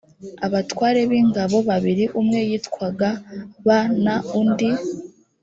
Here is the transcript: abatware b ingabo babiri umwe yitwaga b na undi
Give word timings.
abatware 0.45 1.01
b 1.09 1.11
ingabo 1.21 1.57
babiri 1.69 2.05
umwe 2.19 2.39
yitwaga 2.49 3.09
b 3.65 3.67
na 4.03 4.15
undi 4.39 4.69